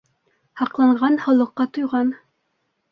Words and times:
Һаҡланған 0.61 1.21
һаулыҡҡа 1.27 1.71
туйған. 1.79 2.15